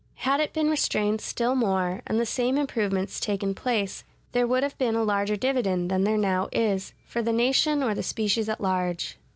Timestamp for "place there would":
3.53-4.63